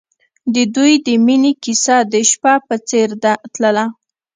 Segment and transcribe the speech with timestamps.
[0.53, 3.07] د دوی د مینې کیسه د شپه په څېر
[3.53, 3.85] تلله.